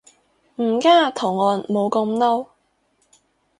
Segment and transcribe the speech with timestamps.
[0.55, 2.47] 唔加圖案冇咁嬲